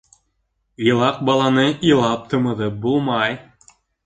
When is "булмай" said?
2.89-3.39